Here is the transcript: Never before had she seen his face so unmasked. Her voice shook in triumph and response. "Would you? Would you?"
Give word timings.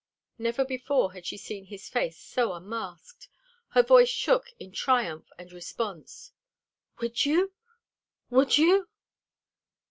Never 0.39 0.65
before 0.65 1.13
had 1.13 1.27
she 1.27 1.37
seen 1.37 1.65
his 1.65 1.87
face 1.87 2.17
so 2.17 2.53
unmasked. 2.53 3.27
Her 3.67 3.83
voice 3.83 4.09
shook 4.09 4.47
in 4.57 4.71
triumph 4.71 5.29
and 5.37 5.51
response. 5.51 6.31
"Would 7.01 7.23
you? 7.23 7.53
Would 8.31 8.57
you?" 8.57 8.89